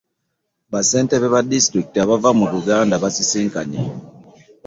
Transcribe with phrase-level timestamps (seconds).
[0.71, 3.81] Ba Ssentebe ba zi disitulikiti abava mu Buganda baasisinkanye.